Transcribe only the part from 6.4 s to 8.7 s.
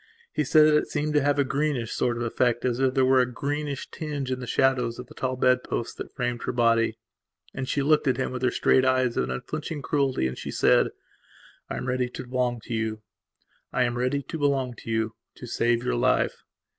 her body. And she looked at him with her